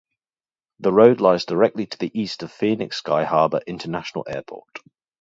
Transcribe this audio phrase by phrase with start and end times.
[0.79, 4.79] The road lies directly to the east of Phoenix Sky Harbor International Airport.